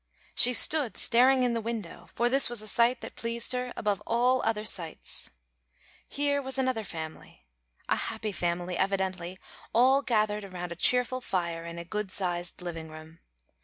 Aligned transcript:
She 0.33 0.53
stood 0.53 0.97
staring 0.97 1.43
in 1.43 1.53
the 1.53 1.61
window, 1.61 2.07
for 2.15 2.27
this 2.27 2.49
was 2.49 2.63
a 2.63 2.67
sight 2.67 3.01
that 3.01 3.15
pleased 3.15 3.51
her 3.51 3.71
above 3.77 4.01
all 4.07 4.41
other 4.41 4.65
sights. 4.65 5.29
Here 6.09 6.41
was 6.41 6.57
another 6.57 6.83
family, 6.83 7.45
a 7.87 7.97
happy 7.97 8.31
family, 8.31 8.75
evidently, 8.75 9.37
all 9.75 10.01
gathered 10.01 10.43
around 10.43 10.71
a 10.71 10.75
cheerful 10.75 11.21
fire 11.21 11.67
in 11.67 11.77
a 11.77 11.85
good 11.85 12.11
sized 12.11 12.63
living 12.63 12.89
room. 12.89 13.19